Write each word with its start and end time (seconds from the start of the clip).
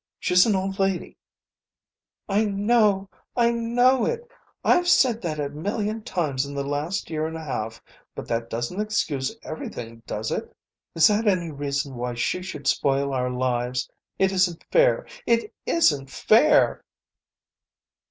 She's 0.19 0.47
an 0.47 0.55
old 0.55 0.79
lady" 0.79 1.15
"I 2.27 2.43
know 2.45 3.07
it. 3.13 3.17
I 3.39 3.51
know 3.51 4.03
it. 4.07 4.27
I've 4.63 4.87
said 4.87 5.21
that 5.21 5.39
a 5.39 5.49
million 5.49 6.01
times 6.01 6.43
in 6.43 6.55
the 6.55 6.63
last 6.63 7.11
year 7.11 7.27
and 7.27 7.37
a 7.37 7.43
half. 7.43 7.83
But 8.15 8.27
that 8.27 8.49
doesn't 8.49 8.81
excuse 8.81 9.37
everything, 9.43 10.01
does 10.07 10.31
it? 10.31 10.57
Is 10.95 11.05
that 11.05 11.27
any 11.27 11.51
reason 11.51 11.93
why 11.93 12.15
she 12.15 12.41
should 12.41 12.65
spoil 12.65 13.13
our 13.13 13.29
lives? 13.29 13.87
It 14.17 14.31
isn't 14.31 14.65
fair. 14.71 15.05
It 15.27 15.53
isn't 15.67 16.09
fair!" 16.09 16.83